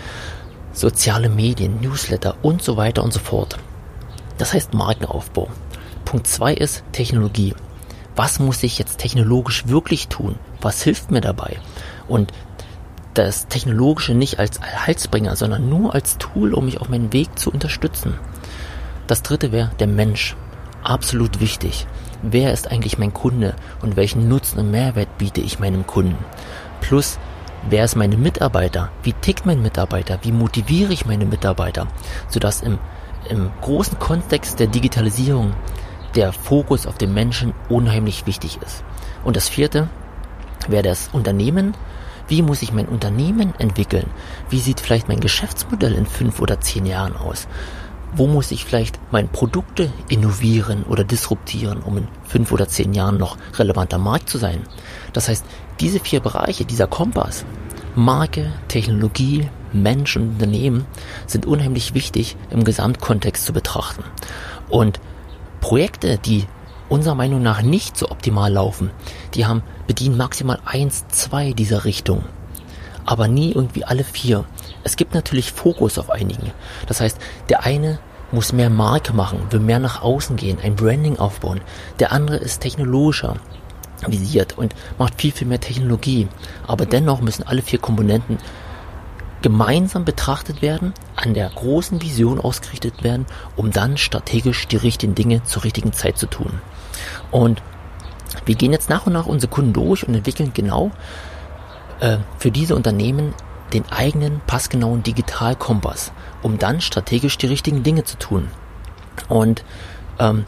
Soziale 0.73 1.29
Medien, 1.29 1.81
Newsletter 1.81 2.35
und 2.41 2.61
so 2.61 2.77
weiter 2.77 3.03
und 3.03 3.13
so 3.13 3.19
fort. 3.19 3.57
Das 4.37 4.53
heißt 4.53 4.73
Markenaufbau. 4.73 5.49
Punkt 6.05 6.27
zwei 6.27 6.53
ist 6.53 6.83
Technologie. 6.91 7.53
Was 8.15 8.39
muss 8.39 8.63
ich 8.63 8.77
jetzt 8.77 8.97
technologisch 8.97 9.67
wirklich 9.67 10.07
tun? 10.07 10.35
Was 10.59 10.81
hilft 10.81 11.11
mir 11.11 11.21
dabei? 11.21 11.57
Und 12.07 12.31
das 13.13 13.47
Technologische 13.47 14.13
nicht 14.13 14.39
als 14.39 14.61
Halsbringer, 14.61 15.35
sondern 15.35 15.69
nur 15.69 15.93
als 15.93 16.17
Tool, 16.17 16.53
um 16.53 16.65
mich 16.65 16.79
auf 16.79 16.89
meinen 16.89 17.11
Weg 17.13 17.37
zu 17.37 17.51
unterstützen. 17.51 18.15
Das 19.07 19.23
dritte 19.23 19.51
wäre 19.51 19.71
der 19.79 19.87
Mensch. 19.87 20.35
Absolut 20.83 21.39
wichtig. 21.39 21.85
Wer 22.23 22.53
ist 22.53 22.69
eigentlich 22.69 22.97
mein 22.99 23.13
Kunde 23.13 23.55
und 23.81 23.95
welchen 23.95 24.27
Nutzen 24.27 24.59
und 24.59 24.71
Mehrwert 24.71 25.17
biete 25.17 25.41
ich 25.41 25.59
meinem 25.59 25.87
Kunden? 25.87 26.17
Plus, 26.79 27.17
wer 27.67 27.83
ist 27.83 27.95
meine 27.95 28.17
Mitarbeiter? 28.17 28.91
Wie 29.01 29.13
tickt 29.13 29.45
mein 29.45 29.61
Mitarbeiter? 29.61 30.19
Wie 30.21 30.31
motiviere 30.31 30.93
ich 30.93 31.05
meine 31.05 31.25
Mitarbeiter? 31.25 31.87
Sodass 32.27 32.61
im, 32.61 32.77
im 33.29 33.49
großen 33.61 33.97
Kontext 33.97 34.59
der 34.59 34.67
Digitalisierung 34.67 35.53
der 36.15 36.31
Fokus 36.31 36.85
auf 36.85 36.97
den 36.97 37.13
Menschen 37.13 37.53
unheimlich 37.69 38.27
wichtig 38.27 38.59
ist. 38.63 38.83
Und 39.23 39.35
das 39.35 39.49
vierte 39.49 39.89
wäre 40.67 40.83
das 40.83 41.09
Unternehmen 41.11 41.73
wie 42.31 42.41
muss 42.41 42.61
ich 42.61 42.71
mein 42.71 42.87
Unternehmen 42.87 43.53
entwickeln? 43.59 44.09
Wie 44.49 44.61
sieht 44.61 44.79
vielleicht 44.79 45.09
mein 45.09 45.19
Geschäftsmodell 45.19 45.93
in 45.93 46.05
fünf 46.05 46.39
oder 46.39 46.61
zehn 46.61 46.85
Jahren 46.85 47.17
aus? 47.17 47.45
Wo 48.13 48.27
muss 48.27 48.51
ich 48.51 48.65
vielleicht 48.65 48.99
meine 49.11 49.29
Produkte 49.29 49.91
innovieren 50.09 50.83
oder 50.83 51.03
disruptieren, 51.03 51.81
um 51.81 51.97
in 51.97 52.07
fünf 52.23 52.51
oder 52.51 52.67
zehn 52.67 52.93
Jahren 52.93 53.17
noch 53.17 53.37
relevanter 53.57 53.97
Markt 53.97 54.29
zu 54.29 54.37
sein? 54.37 54.63
Das 55.13 55.29
heißt, 55.29 55.45
diese 55.79 55.99
vier 55.99 56.19
Bereiche, 56.19 56.65
dieser 56.65 56.87
Kompass, 56.87 57.45
Marke, 57.95 58.51
Technologie, 58.67 59.49
Mensch 59.73 60.17
und 60.17 60.33
Unternehmen 60.33 60.85
sind 61.27 61.45
unheimlich 61.45 61.93
wichtig 61.93 62.35
im 62.49 62.63
Gesamtkontext 62.63 63.45
zu 63.45 63.53
betrachten. 63.53 64.03
Und 64.69 64.99
Projekte, 65.61 66.17
die 66.17 66.45
unserer 66.91 67.15
Meinung 67.15 67.41
nach 67.41 67.61
nicht 67.61 67.95
so 67.95 68.09
optimal 68.11 68.51
laufen. 68.51 68.91
Die 69.33 69.45
haben 69.45 69.63
bedienen 69.87 70.17
maximal 70.17 70.59
eins, 70.65 71.07
zwei 71.07 71.53
dieser 71.53 71.85
Richtungen. 71.85 72.25
Aber 73.05 73.29
nie 73.29 73.53
irgendwie 73.53 73.85
alle 73.85 74.03
vier. 74.03 74.43
Es 74.83 74.95
gibt 74.95 75.13
natürlich 75.13 75.51
Fokus 75.51 75.97
auf 75.97 76.09
einigen. 76.09 76.51
Das 76.87 77.01
heißt, 77.01 77.17
der 77.49 77.63
eine 77.63 77.99
muss 78.31 78.53
mehr 78.53 78.69
Marke 78.69 79.13
machen, 79.13 79.47
will 79.49 79.59
mehr 79.59 79.79
nach 79.79 80.01
außen 80.01 80.35
gehen, 80.35 80.57
ein 80.61 80.75
Branding 80.75 81.19
aufbauen. 81.19 81.61
Der 81.99 82.11
andere 82.11 82.37
ist 82.37 82.61
technologischer 82.61 83.35
visiert 84.07 84.57
und 84.57 84.73
macht 84.97 85.21
viel, 85.21 85.31
viel 85.31 85.47
mehr 85.47 85.59
Technologie. 85.59 86.27
Aber 86.65 86.85
dennoch 86.85 87.21
müssen 87.21 87.43
alle 87.43 87.61
vier 87.61 87.79
Komponenten 87.79 88.37
gemeinsam 89.41 90.05
betrachtet 90.05 90.61
werden, 90.61 90.93
an 91.15 91.33
der 91.33 91.49
großen 91.49 92.01
Vision 92.01 92.39
ausgerichtet 92.39 93.03
werden, 93.03 93.25
um 93.55 93.71
dann 93.71 93.97
strategisch 93.97 94.67
die 94.67 94.77
richtigen 94.77 95.15
Dinge 95.15 95.43
zur 95.43 95.63
richtigen 95.63 95.93
Zeit 95.93 96.17
zu 96.17 96.27
tun. 96.27 96.61
Und 97.31 97.61
wir 98.45 98.55
gehen 98.55 98.71
jetzt 98.71 98.89
nach 98.89 99.07
und 99.07 99.13
nach 99.13 99.25
unsere 99.25 99.51
Kunden 99.51 99.73
durch 99.73 100.07
und 100.07 100.13
entwickeln 100.13 100.51
genau 100.53 100.91
äh, 101.99 102.17
für 102.37 102.51
diese 102.51 102.75
Unternehmen 102.75 103.33
den 103.73 103.89
eigenen 103.91 104.41
passgenauen 104.47 105.03
Digitalkompass, 105.03 106.11
um 106.41 106.57
dann 106.57 106.81
strategisch 106.81 107.37
die 107.37 107.47
richtigen 107.47 107.83
Dinge 107.83 108.03
zu 108.03 108.17
tun. 108.17 108.47
Und 109.29 109.63
ähm, 110.19 110.45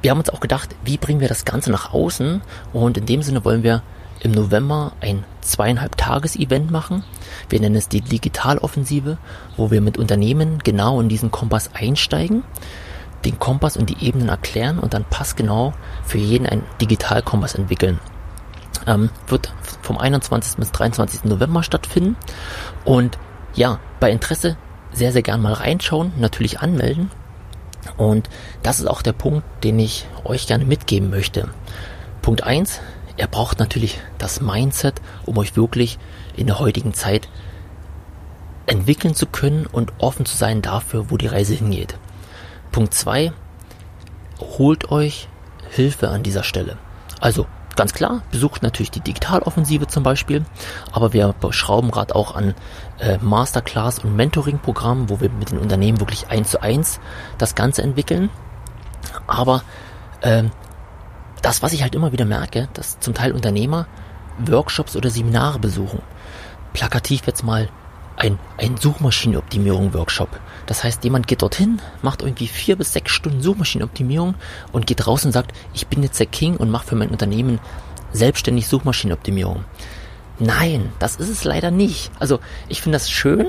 wir 0.00 0.10
haben 0.10 0.18
uns 0.18 0.30
auch 0.30 0.40
gedacht, 0.40 0.74
wie 0.84 0.98
bringen 0.98 1.20
wir 1.20 1.28
das 1.28 1.44
Ganze 1.44 1.70
nach 1.70 1.92
außen? 1.92 2.42
Und 2.72 2.98
in 2.98 3.06
dem 3.06 3.22
Sinne 3.22 3.44
wollen 3.44 3.62
wir 3.62 3.82
im 4.20 4.32
November 4.32 4.92
ein 5.00 5.24
zweieinhalb 5.40 5.96
Tages-Event 5.96 6.70
machen. 6.70 7.04
Wir 7.48 7.60
nennen 7.60 7.74
es 7.74 7.88
die 7.88 8.00
Digitaloffensive, 8.00 9.18
wo 9.56 9.70
wir 9.70 9.80
mit 9.80 9.98
Unternehmen 9.98 10.58
genau 10.62 11.00
in 11.00 11.08
diesen 11.08 11.30
Kompass 11.30 11.70
einsteigen 11.74 12.44
den 13.24 13.38
Kompass 13.38 13.76
und 13.76 13.88
die 13.90 14.04
Ebenen 14.04 14.28
erklären 14.28 14.78
und 14.78 14.94
dann 14.94 15.04
passgenau 15.04 15.72
für 16.04 16.18
jeden 16.18 16.46
einen 16.46 16.64
Digitalkompass 16.80 17.54
entwickeln. 17.54 18.00
Ähm, 18.86 19.10
wird 19.28 19.52
vom 19.82 19.98
21. 19.98 20.56
bis 20.56 20.72
23. 20.72 21.24
November 21.24 21.62
stattfinden. 21.62 22.16
Und 22.84 23.18
ja, 23.54 23.80
bei 24.00 24.10
Interesse 24.10 24.56
sehr, 24.92 25.12
sehr 25.12 25.22
gern 25.22 25.40
mal 25.40 25.52
reinschauen, 25.52 26.12
natürlich 26.16 26.60
anmelden. 26.60 27.10
Und 27.96 28.28
das 28.62 28.80
ist 28.80 28.86
auch 28.86 29.02
der 29.02 29.12
Punkt, 29.12 29.44
den 29.64 29.78
ich 29.78 30.06
euch 30.24 30.46
gerne 30.46 30.64
mitgeben 30.64 31.10
möchte. 31.10 31.48
Punkt 32.20 32.44
eins: 32.44 32.80
ihr 33.16 33.26
braucht 33.26 33.58
natürlich 33.58 34.00
das 34.18 34.40
Mindset, 34.40 35.00
um 35.26 35.38
euch 35.38 35.56
wirklich 35.56 35.98
in 36.36 36.46
der 36.46 36.58
heutigen 36.58 36.94
Zeit 36.94 37.28
entwickeln 38.66 39.14
zu 39.14 39.26
können 39.26 39.66
und 39.66 39.92
offen 39.98 40.24
zu 40.24 40.36
sein 40.36 40.62
dafür, 40.62 41.10
wo 41.10 41.16
die 41.16 41.26
Reise 41.26 41.54
hingeht. 41.54 41.96
Punkt 42.70 42.94
zwei: 42.94 43.32
holt 44.58 44.90
euch 44.90 45.28
Hilfe 45.70 46.08
an 46.08 46.22
dieser 46.22 46.44
Stelle. 46.44 46.78
Also 47.20 47.46
ganz 47.76 47.92
klar, 47.92 48.22
besucht 48.30 48.62
natürlich 48.62 48.90
die 48.90 49.00
Digitaloffensive 49.00 49.86
zum 49.86 50.02
Beispiel, 50.02 50.44
aber 50.92 51.12
wir 51.12 51.34
schrauben 51.50 51.90
gerade 51.90 52.14
auch 52.14 52.34
an 52.34 52.54
äh, 52.98 53.18
Masterclass 53.18 54.00
und 54.00 54.16
Mentoring-Programmen, 54.16 55.08
wo 55.08 55.20
wir 55.20 55.30
mit 55.30 55.50
den 55.50 55.58
Unternehmen 55.58 56.00
wirklich 56.00 56.28
eins 56.28 56.50
zu 56.50 56.62
eins 56.62 57.00
das 57.38 57.54
Ganze 57.54 57.82
entwickeln. 57.82 58.30
Aber 59.26 59.62
äh, 60.20 60.44
das, 61.42 61.62
was 61.62 61.72
ich 61.72 61.82
halt 61.82 61.94
immer 61.94 62.12
wieder 62.12 62.24
merke, 62.24 62.68
dass 62.74 63.00
zum 63.00 63.14
Teil 63.14 63.32
Unternehmer 63.32 63.86
Workshops 64.38 64.96
oder 64.96 65.10
Seminare 65.10 65.58
besuchen. 65.58 66.00
Plakativ 66.72 67.26
jetzt 67.26 67.42
mal 67.42 67.68
ein, 68.22 68.38
ein 68.56 68.76
Suchmaschinenoptimierung-Workshop. 68.76 70.28
Das 70.66 70.84
heißt, 70.84 71.02
jemand 71.02 71.26
geht 71.26 71.42
dorthin, 71.42 71.82
macht 72.02 72.22
irgendwie 72.22 72.46
vier 72.46 72.76
bis 72.76 72.92
sechs 72.92 73.10
Stunden 73.10 73.42
Suchmaschinenoptimierung 73.42 74.36
und 74.70 74.86
geht 74.86 75.06
raus 75.06 75.24
und 75.24 75.32
sagt, 75.32 75.52
ich 75.74 75.88
bin 75.88 76.02
jetzt 76.02 76.20
der 76.20 76.26
King 76.26 76.56
und 76.56 76.70
mache 76.70 76.86
für 76.86 76.94
mein 76.94 77.10
Unternehmen 77.10 77.58
selbstständig 78.12 78.68
Suchmaschinenoptimierung. 78.68 79.64
Nein, 80.38 80.92
das 81.00 81.16
ist 81.16 81.28
es 81.28 81.44
leider 81.44 81.70
nicht. 81.70 82.12
Also 82.20 82.38
ich 82.68 82.80
finde 82.80 82.96
das 82.96 83.10
schön, 83.10 83.48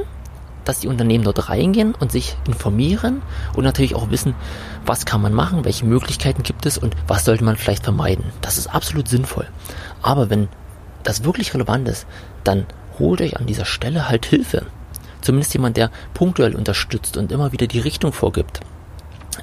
dass 0.65 0.79
die 0.79 0.87
Unternehmen 0.87 1.23
dort 1.23 1.49
reingehen 1.49 1.93
und 1.93 2.11
sich 2.11 2.35
informieren 2.47 3.21
und 3.55 3.65
natürlich 3.65 3.95
auch 3.95 4.09
wissen, 4.09 4.33
was 4.85 5.05
kann 5.05 5.21
man 5.21 5.33
machen, 5.33 5.65
welche 5.65 5.85
Möglichkeiten 5.85 6.41
gibt 6.41 6.65
es 6.65 6.77
und 6.77 6.95
was 7.07 7.25
sollte 7.25 7.43
man 7.43 7.57
vielleicht 7.57 7.83
vermeiden. 7.83 8.25
Das 8.41 8.57
ist 8.57 8.73
absolut 8.73 9.07
sinnvoll. 9.07 9.47
Aber 10.01 10.29
wenn 10.29 10.47
das 11.03 11.23
wirklich 11.23 11.53
relevant 11.53 11.87
ist, 11.89 12.07
dann 12.43 12.65
holt 12.99 13.21
euch 13.21 13.37
an 13.37 13.45
dieser 13.45 13.65
Stelle 13.65 14.09
halt 14.09 14.25
Hilfe. 14.25 14.65
Zumindest 15.21 15.53
jemand, 15.53 15.77
der 15.77 15.89
punktuell 16.13 16.55
unterstützt 16.55 17.17
und 17.17 17.31
immer 17.31 17.51
wieder 17.51 17.67
die 17.67 17.79
Richtung 17.79 18.11
vorgibt. 18.11 18.59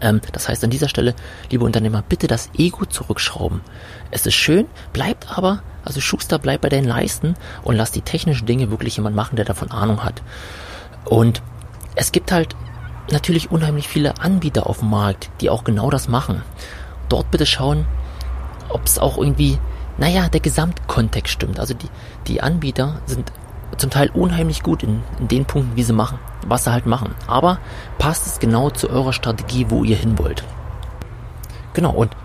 Ähm, 0.01 0.21
das 0.33 0.49
heißt 0.49 0.63
an 0.65 0.71
dieser 0.71 0.89
Stelle, 0.89 1.15
liebe 1.51 1.65
Unternehmer, 1.65 2.03
bitte 2.07 2.27
das 2.27 2.51
Ego 2.57 2.85
zurückschrauben. 2.87 3.61
Es 4.11 4.27
ist 4.27 4.35
schön, 4.35 4.67
bleibt 4.93 5.37
aber, 5.37 5.63
also 5.85 6.01
Schuster, 6.01 6.39
bleib 6.39 6.61
bei 6.61 6.69
deinen 6.69 6.87
Leisten 6.87 7.35
und 7.63 7.77
lass 7.77 7.93
die 7.93 8.03
technischen 8.03 8.47
Dinge 8.47 8.71
wirklich 8.71 8.97
jemand 8.97 9.17
machen, 9.17 9.37
der 9.37 9.45
davon 9.45 9.71
Ahnung 9.71 10.05
hat. 10.05 10.23
Und 11.05 11.43
es 11.97 12.13
gibt 12.13 12.33
halt 12.33 12.55
natürlich 13.11 13.51
unheimlich 13.51 13.89
viele 13.89 14.21
Anbieter 14.21 14.67
auf 14.67 14.79
dem 14.79 14.91
Markt, 14.91 15.31
die 15.41 15.51
auch 15.51 15.65
genau 15.65 15.91
das 15.91 16.09
machen. 16.09 16.43
Dort 17.09 17.31
bitte 17.31 17.47
schauen, 17.47 17.87
ob 18.69 18.85
es 18.85 18.99
auch 18.99 19.19
irgendwie, 19.19 19.59
naja, 20.01 20.29
der 20.29 20.41
Gesamtkontext 20.41 21.33
stimmt. 21.33 21.61
Also 21.61 21.75
die, 21.75 21.89
die 22.27 22.43
Anbieter 22.43 23.01
sind 23.05 23.31
zum 23.77 23.91
Teil 23.91 24.11
unheimlich 24.13 24.63
gut 24.63 24.83
in, 24.83 25.03
in 25.19 25.29
den 25.29 25.45
Punkten, 25.45 25.77
wie 25.77 25.83
sie 25.83 25.93
machen, 25.93 26.19
was 26.47 26.65
sie 26.65 26.73
halt 26.73 26.87
machen. 26.87 27.15
Aber 27.27 27.59
passt 27.99 28.27
es 28.27 28.41
genau 28.41 28.71
zu 28.71 28.89
eurer 28.89 29.13
Strategie, 29.13 29.67
wo 29.69 29.85
ihr 29.85 29.97
hin 29.97 30.19
wollt. 30.19 30.43
Genau, 31.75 31.93
und 31.93 32.17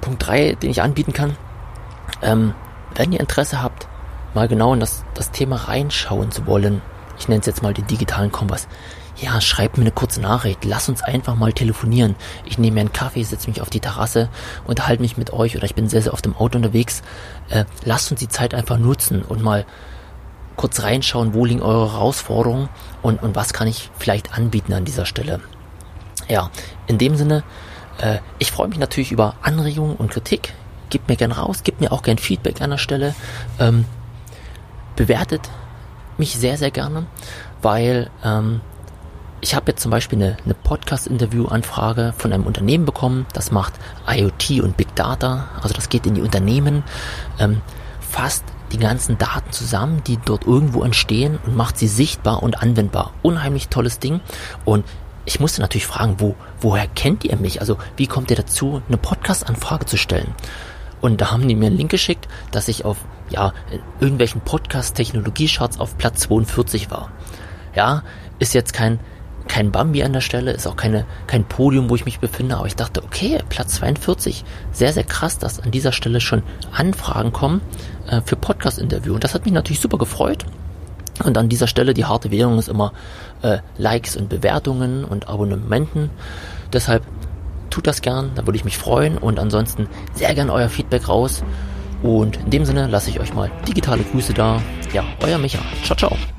Punkt 0.00 0.26
3, 0.26 0.54
den 0.54 0.70
ich 0.70 0.80
anbieten 0.80 1.12
kann, 1.12 1.36
ähm, 2.22 2.54
wenn 2.94 3.12
ihr 3.12 3.20
Interesse 3.20 3.62
habt, 3.62 3.88
mal 4.32 4.46
genau 4.46 4.72
in 4.72 4.80
das, 4.80 5.04
das 5.14 5.32
Thema 5.32 5.56
reinschauen 5.56 6.30
zu 6.30 6.46
wollen, 6.46 6.80
ich 7.18 7.28
nenne 7.28 7.40
es 7.40 7.46
jetzt 7.46 7.64
mal 7.64 7.74
den 7.74 7.86
digitalen 7.88 8.30
Kompass, 8.30 8.68
ja, 9.20 9.40
schreibt 9.40 9.78
mir 9.78 9.82
eine 9.82 9.90
kurze 9.90 10.20
Nachricht, 10.20 10.64
lass 10.64 10.88
uns 10.88 11.02
einfach 11.02 11.34
mal 11.34 11.52
telefonieren. 11.52 12.14
Ich 12.44 12.58
nehme 12.58 12.74
mir 12.74 12.80
einen 12.80 12.92
Kaffee, 12.92 13.22
setze 13.22 13.48
mich 13.48 13.60
auf 13.60 13.70
die 13.70 13.80
Terrasse, 13.80 14.28
unterhalte 14.66 15.02
mich 15.02 15.16
mit 15.16 15.32
euch 15.32 15.56
oder 15.56 15.64
ich 15.64 15.74
bin 15.74 15.88
sehr, 15.88 16.02
sehr 16.02 16.12
oft 16.12 16.24
im 16.26 16.36
Auto 16.36 16.56
unterwegs. 16.56 17.02
Äh, 17.48 17.64
lasst 17.84 18.10
uns 18.10 18.20
die 18.20 18.28
Zeit 18.28 18.54
einfach 18.54 18.78
nutzen 18.78 19.22
und 19.22 19.42
mal 19.42 19.66
kurz 20.56 20.82
reinschauen, 20.82 21.34
wo 21.34 21.44
liegen 21.44 21.62
eure 21.62 21.92
Herausforderungen 21.92 22.68
und, 23.02 23.22
und 23.22 23.34
was 23.34 23.52
kann 23.52 23.66
ich 23.66 23.90
vielleicht 23.98 24.36
anbieten 24.36 24.72
an 24.72 24.84
dieser 24.84 25.06
Stelle. 25.06 25.40
Ja, 26.28 26.50
in 26.86 26.98
dem 26.98 27.16
Sinne, 27.16 27.42
äh, 28.00 28.18
ich 28.38 28.52
freue 28.52 28.68
mich 28.68 28.78
natürlich 28.78 29.12
über 29.12 29.34
Anregungen 29.42 29.96
und 29.96 30.10
Kritik. 30.10 30.52
Gebt 30.90 31.08
mir 31.08 31.16
gern 31.16 31.32
raus, 31.32 31.62
gebt 31.64 31.80
mir 31.80 31.92
auch 31.92 32.02
gern 32.02 32.18
Feedback 32.18 32.60
an 32.60 32.70
der 32.70 32.78
Stelle. 32.78 33.14
Ähm, 33.58 33.84
bewertet 34.96 35.42
mich 36.18 36.36
sehr, 36.36 36.56
sehr 36.56 36.70
gerne, 36.70 37.06
weil 37.62 38.10
ähm, 38.24 38.60
ich 39.40 39.54
habe 39.54 39.70
jetzt 39.70 39.82
zum 39.82 39.90
Beispiel 39.90 40.20
eine, 40.22 40.36
eine 40.44 40.54
Podcast-Interview-Anfrage 40.54 42.14
von 42.16 42.32
einem 42.32 42.44
Unternehmen 42.44 42.84
bekommen, 42.84 43.26
das 43.32 43.50
macht 43.50 43.74
IoT 44.06 44.62
und 44.62 44.76
Big 44.76 44.94
Data, 44.94 45.48
also 45.62 45.74
das 45.74 45.88
geht 45.88 46.06
in 46.06 46.14
die 46.14 46.22
Unternehmen, 46.22 46.82
ähm, 47.38 47.60
fasst 48.00 48.44
die 48.72 48.78
ganzen 48.78 49.16
Daten 49.16 49.50
zusammen, 49.52 50.02
die 50.06 50.18
dort 50.24 50.46
irgendwo 50.46 50.82
entstehen 50.82 51.38
und 51.46 51.56
macht 51.56 51.78
sie 51.78 51.88
sichtbar 51.88 52.42
und 52.42 52.62
anwendbar. 52.62 53.12
Unheimlich 53.22 53.68
tolles 53.68 53.98
Ding 53.98 54.20
und 54.64 54.84
ich 55.24 55.40
musste 55.40 55.60
natürlich 55.60 55.86
fragen, 55.86 56.16
wo, 56.18 56.34
woher 56.60 56.86
kennt 56.86 57.24
ihr 57.24 57.36
mich? 57.36 57.60
Also 57.60 57.76
wie 57.96 58.06
kommt 58.06 58.30
ihr 58.30 58.36
dazu, 58.36 58.82
eine 58.88 58.96
Podcast-Anfrage 58.96 59.84
zu 59.84 59.96
stellen? 59.98 60.34
Und 61.00 61.20
da 61.20 61.30
haben 61.30 61.46
die 61.46 61.54
mir 61.54 61.66
einen 61.66 61.76
Link 61.76 61.90
geschickt, 61.90 62.26
dass 62.50 62.66
ich 62.66 62.84
auf 62.84 62.96
ja, 63.28 63.52
irgendwelchen 64.00 64.40
Podcast-Technologie-Charts 64.40 65.78
auf 65.80 65.98
Platz 65.98 66.20
42 66.22 66.90
war. 66.90 67.10
Ja, 67.74 68.02
ist 68.38 68.54
jetzt 68.54 68.72
kein, 68.72 68.98
kein 69.48 69.72
Bambi 69.72 70.02
an 70.02 70.12
der 70.12 70.20
Stelle, 70.20 70.52
ist 70.52 70.66
auch 70.66 70.76
keine, 70.76 71.04
kein 71.26 71.44
Podium, 71.44 71.90
wo 71.90 71.94
ich 71.94 72.04
mich 72.04 72.20
befinde, 72.20 72.56
aber 72.56 72.66
ich 72.66 72.76
dachte, 72.76 73.02
okay, 73.02 73.40
Platz 73.48 73.76
42, 73.76 74.44
sehr, 74.72 74.92
sehr 74.92 75.04
krass, 75.04 75.38
dass 75.38 75.60
an 75.60 75.70
dieser 75.70 75.92
Stelle 75.92 76.20
schon 76.20 76.42
Anfragen 76.72 77.32
kommen 77.32 77.60
äh, 78.06 78.20
für 78.24 78.36
Podcast-Interview. 78.36 79.14
Und 79.14 79.24
das 79.24 79.34
hat 79.34 79.44
mich 79.44 79.54
natürlich 79.54 79.80
super 79.80 79.98
gefreut. 79.98 80.44
Und 81.24 81.36
an 81.36 81.48
dieser 81.48 81.66
Stelle 81.66 81.94
die 81.94 82.04
harte 82.04 82.30
Währung 82.30 82.58
ist 82.58 82.68
immer 82.68 82.92
äh, 83.42 83.58
Likes 83.76 84.16
und 84.16 84.28
Bewertungen 84.28 85.04
und 85.04 85.28
Abonnementen. 85.28 86.10
Deshalb 86.72 87.02
tut 87.70 87.86
das 87.86 88.02
gern, 88.02 88.30
da 88.34 88.46
würde 88.46 88.56
ich 88.56 88.64
mich 88.64 88.78
freuen. 88.78 89.18
Und 89.18 89.38
ansonsten 89.38 89.88
sehr 90.14 90.34
gern 90.34 90.50
euer 90.50 90.68
Feedback 90.68 91.08
raus. 91.08 91.42
Und 92.02 92.36
in 92.36 92.50
dem 92.50 92.64
Sinne 92.64 92.86
lasse 92.86 93.10
ich 93.10 93.18
euch 93.18 93.34
mal 93.34 93.50
digitale 93.66 94.02
Grüße 94.02 94.32
da. 94.32 94.62
Ja, 94.92 95.04
euer 95.20 95.38
Micha. 95.38 95.58
Ciao, 95.82 95.96
ciao. 95.96 96.37